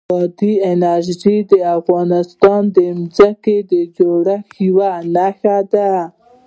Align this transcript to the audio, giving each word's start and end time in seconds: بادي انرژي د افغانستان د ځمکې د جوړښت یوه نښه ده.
بادي 0.09 0.53
انرژي 0.71 1.37
د 1.51 1.53
افغانستان 1.77 2.61
د 2.77 2.77
ځمکې 3.17 3.57
د 3.71 3.73
جوړښت 3.97 4.51
یوه 4.67 4.91
نښه 5.15 5.57
ده. 5.71 5.91